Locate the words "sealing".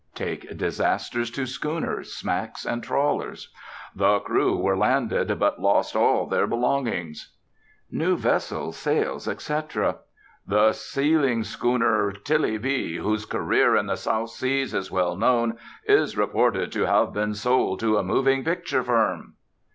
10.73-11.43